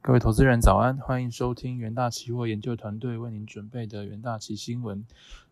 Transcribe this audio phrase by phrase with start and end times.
[0.00, 5.04] 各位投资人早安，欢迎收听元大期货研究团队为您准备的元大期新闻。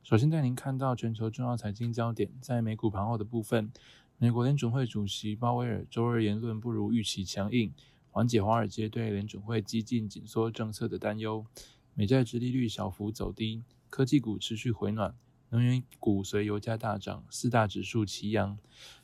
[0.03, 3.71] 首先带您看到全球重要财经焦点，在美股盘后的部分，
[4.17, 7.75] 美国联准会主席鲍威尔周二言论不如预期强硬，
[8.11, 11.45] 缓解华尔街对联准会激进紧缩政策的担忧。
[11.93, 15.15] 美债直利率小幅走低，科技股持续回暖，
[15.51, 18.57] 能源股随油价大涨，四大指数齐扬。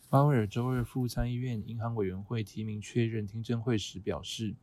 [0.08, 4.54] 鲍威尔周二赴参议院银行委员会提名确认听证会时表示。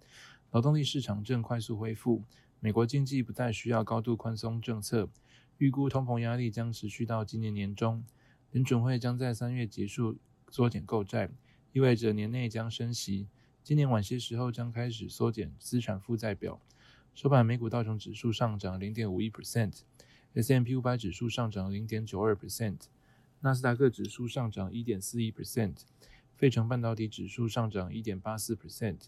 [0.51, 2.23] 劳动力市场正快速恢复，
[2.59, 5.07] 美国经济不再需要高度宽松政策，
[5.59, 8.03] 预估通膨压力将持续到今年年中。
[8.51, 10.17] 联准会将在三月结束
[10.49, 11.29] 缩减购债，
[11.71, 13.27] 意味着年内将升息。
[13.63, 16.59] 今年晚些时候将开始缩减资产负债表。
[17.13, 22.79] 收盘，美股道琼指数上涨零点五一 percent，S M P 五百指数上涨零点九二 percent，
[23.41, 25.75] 纳斯达克指数上涨一点四一 percent，
[26.35, 29.01] 费城半导体指数上涨一点八四 percent。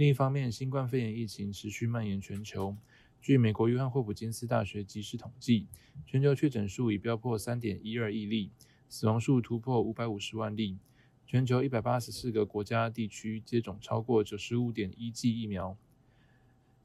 [0.00, 2.74] 另一方面，新冠肺炎疫情持续蔓延全球。
[3.20, 5.66] 据美国约翰霍普金斯大学即时统计，
[6.06, 8.50] 全球确诊数已飙破三点一二亿例，
[8.88, 10.78] 死亡数突破五百五十万例。
[11.26, 15.76] 全球一百八十四个国家地区接种超过九十五点一剂疫苗。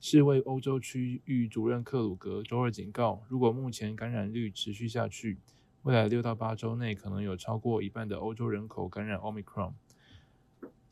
[0.02, 5.38] 世卫欧洲区域主任克鲁格周二警告，如果目前感染率持续下去，
[5.84, 9.72] 未来六到八周内可能有超过一半的欧洲人口感染 Omicron。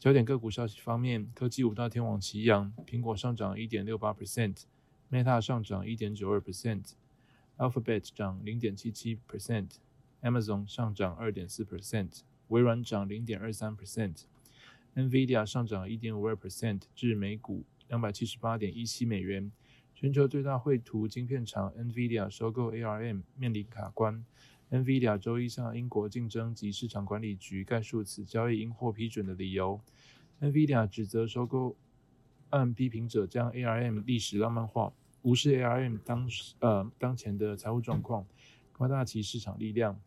[0.04, 19.50] 焦点个股消息方面，科技五大天王齐扬，苹果上涨一点六八 percent，Meta 上涨一点九二 percent，Alphabet 涨零点七七 percent，Amazon 上涨二点四 percent，微软涨零点二三 percent，NVIDIA 上涨一点五二 percent 至每股两百七十八点一七美元。
[19.96, 24.26] 全球最大绘图晶片厂 NVIDIA 收购 ARM 面临卡关。
[24.74, 29.80] NVIDIA 周一向英国竞争及市场管理局概述此交易应获批准的理由。
[30.42, 31.76] NVIDIA 指责收购
[32.50, 38.26] 案批评者将 ARM 历史浪漫化，无视 ARM 当呃当前的财务状况，
[38.72, 40.02] 夸大其市场力量。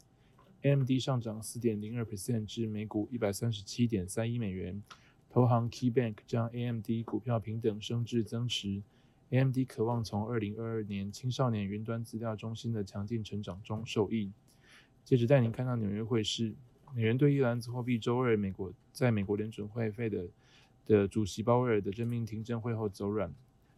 [0.63, 4.83] AMD 上涨四点零二 percent 至每股一百三十七点三一美元。
[5.31, 8.83] 投行 KeyBank 将 AMD 股票平等升至增持。
[9.31, 14.33] AMD 渴望从二零二二年青少年云端资料中心的强劲成长中受益。
[15.07, 16.53] 接着带您看到纽约汇市，
[16.93, 20.27] 美元兑一篮子货币周二美国在美国联准会费的
[20.85, 23.33] 的主席鲍威尔的任命听证会后走软。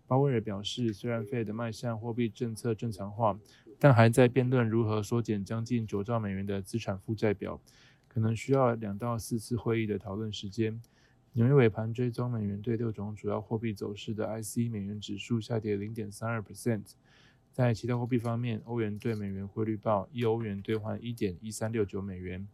[0.07, 3.39] 鲍威尔表示，虽然费的迈向货币政策正常化，
[3.79, 7.61] 但还在辩论如何缩减将近九兆美元的资产负债表，
[8.09, 10.81] 可能需要两到四次会议的讨论时间。
[11.35, 16.85] 纽约尾盘追踪美元对六种主要货币走势的 IC 美元指数下跌零点三二 percent。
[17.59, 22.47] 在其他货币方面，欧元对美元汇率报一欧元兑换一点一三六九美元，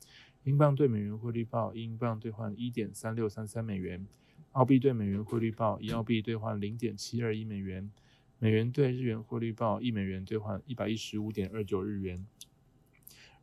[0.45, 4.07] 英镑对美元汇率报一英镑兑换一点三六三三美元，
[4.53, 7.91] 澳币对美元汇率报一澳币兑换零点七二一美元，
[8.39, 12.25] 美元对日元汇率报一美元兑换一百一十五点二九日元。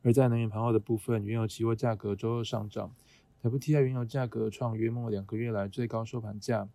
[0.02, 2.92] 而在能源盘后的部分，原油期货价格周二上涨
[3.44, 6.68] ，WTI 原油价格创约莫两个月来最高收盘价。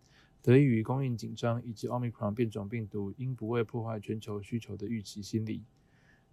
[0.47, 5.61] 得益于供应紧张以及奥密克戎变种病毒因不会破坏全球需求的预期心理，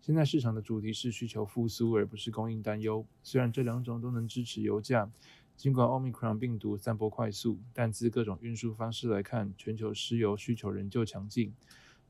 [0.00, 3.04] 现在市场的主题是需求复苏，而不是供应担忧。
[3.24, 5.10] 虽然这两种都能支持油价，
[5.56, 11.52] 尽管奥密克戎病毒散播快速，但自各种运输方式来看，全球石油需求仍旧强劲。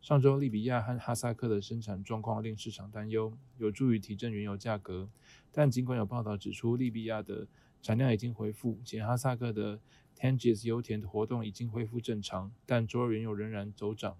[0.02, 5.08] 上周利比亚和哈萨克的生产状况令市场担忧，有助于提振原油价格。
[5.50, 7.46] 但尽管有报道指出利比亚的
[7.80, 9.80] 产量已经恢复，且哈萨克的
[10.16, 14.16] Tengiz 油田的活动已经恢复正常，但周二原油仍然走涨。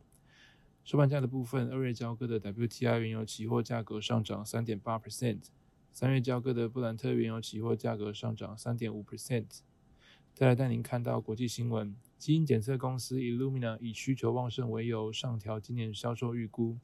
[0.85, 5.39] 收盘价的部分，二月交割的 WTI 原油期货价格上涨三点八 percent，
[5.91, 9.61] 三月交割的布兰特原油期货价格上涨三点五 percent。
[10.35, 16.77] 再来带您看到国际新闻，基因检测公司 Illumina 以需求旺盛为由上调今年销售预估，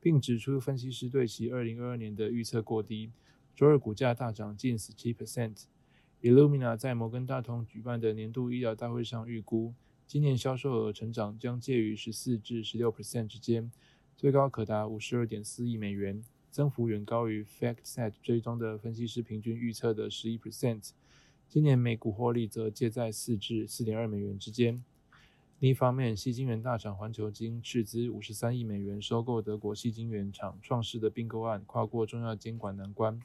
[0.00, 3.12] 并指出分析师对其二零二二年的预测过低。
[3.54, 5.66] 周二股价大涨近十七 percent。
[6.24, 9.74] Illumina 在摩根大通举办的年度医疗大会上预估，
[10.06, 13.70] 今年销售额成长将介于十四至十六 percent 之间，
[14.16, 20.92] 最高可达五十二点四亿美元，增幅远高于 FactSet 追踪的分析师平均预测的十一 percent。
[21.46, 24.82] 今年每股获利则介在四至四点二美元之间。
[25.58, 33.20] 另一方面，细晶圆大厂环球晶斥资五十三亿美元收购德国细晶圆厂创世的并购案跨过重要监管难关。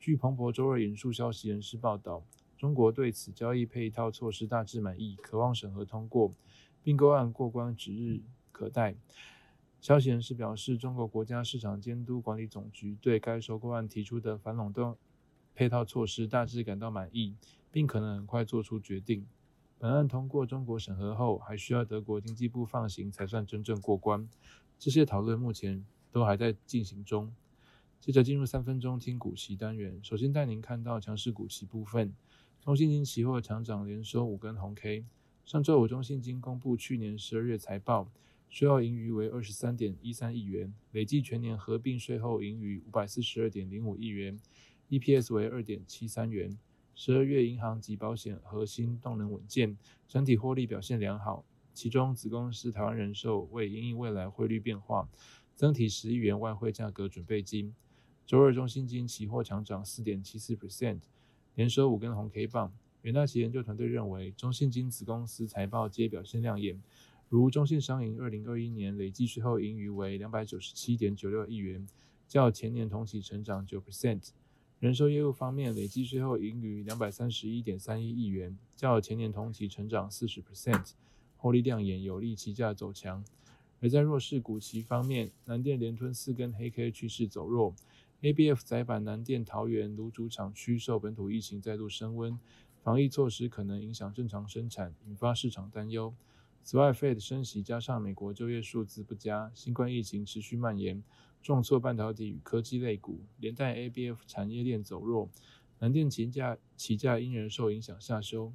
[0.00, 2.24] 据彭博周二引述消息人士报道。
[2.60, 6.34] 中国对此交易配套措施大致满意，渴望审核通过
[6.82, 8.20] 并购案过关指日
[8.52, 8.96] 可待。
[9.80, 14.94] 消息人士表示，中国国家市场监督管理总局对该收购案提出的反垄断
[15.54, 17.34] 配套措施大致感到满意，
[17.72, 19.26] 并可能很快做出决定。
[19.78, 24.28] 本案通过中国审核后，还需要德国经济部放行才算真正过关。
[24.78, 25.82] 这些讨论目前
[26.12, 27.32] 都还在进行中。
[27.98, 32.14] 接着进入三分钟听股息单元，首先带您看到强势股息部分。
[32.62, 35.06] 中信金期货强涨，连收五根红 K。
[35.46, 38.12] 上周五，中信金公布去年十二月财报，
[38.50, 44.38] 税后盈余为二十三点一三亿元，累计全年合并税后盈余五百四十二点零五亿元
[44.90, 46.58] ，EPS 为二点七三元。
[46.94, 51.42] 十二月银行及保险核心动能稳健，整体获利表现良好。
[51.72, 55.08] 其中子公司台湾人寿为因应未来汇率变化，
[55.56, 57.74] 增提十亿元外汇价格准备金。
[58.26, 61.00] 周二，中信金期货强涨四点七四 percent，
[61.54, 62.72] 连收五根红 K 棒。
[63.02, 66.80] 元大旗研究团队认为，中信金子公司财报皆表现亮眼，
[67.28, 71.86] 如中信商银二零二一年累计税后盈余为两百九十七点九六亿元，
[72.28, 74.30] 较前年同期成长九 percent。
[74.78, 80.92] 人寿业务方面，累计税后盈余两百三十一点三一亿元，较前年同期成长四十 percent，
[81.36, 83.24] 获利亮眼，有利期价走强。
[83.82, 87.74] 而在弱势股期方面，南电连吞四根黑 K 趋势走弱。
[88.22, 92.38] ABF 载板南电桃园炉主厂区受本土疫情再度升温，
[92.82, 96.14] 防疫措施可能影响正常生产，引发市场担忧。
[96.62, 101.02] 此外，Fed 升息加上美国就业数字不佳，新冠疫情持续蔓延，
[101.42, 105.30] 重挫半导体与科技类股，连带 ABF 产业链走弱，
[105.78, 108.52] 南电旗价旗价因人受影响下修。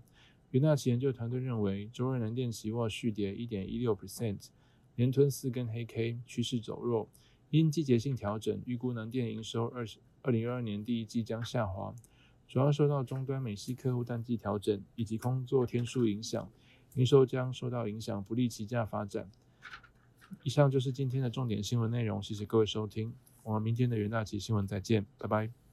[0.51, 4.49] 元大期研究团队认为，周二南电期货续跌一点一六 percent，
[4.95, 7.09] 连吞四根黑 K，趋势走弱。
[7.57, 11.93] 因季节性调整，预估能电营收二十二零二二年第一季将下滑，
[12.47, 16.49] 主要受到终端美系客户淡季调整以及工作天数影响，
[16.95, 19.29] 营收将受到影响，不利其价发展。
[20.43, 23.13] 以上就是今天的重点新闻内容，谢谢各位收听，
[23.43, 25.64] 我们明天的元大旗新闻再见，拜拜。